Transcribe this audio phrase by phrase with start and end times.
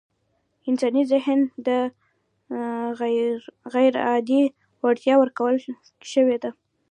[0.69, 1.77] انساني ذهن ته
[3.73, 4.43] غيرعادي
[4.83, 5.55] وړتيا ورکول
[6.11, 6.51] شوې ده.